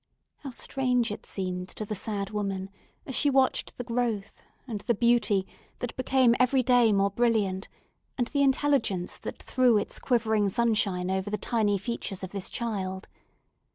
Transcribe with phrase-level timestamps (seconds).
[0.37, 2.71] How strange it seemed to the sad woman,
[3.05, 5.45] as she watched the growth, and the beauty
[5.77, 7.67] that became every day more brilliant,
[8.17, 13.09] and the intelligence that threw its quivering sunshine over the tiny features of this child!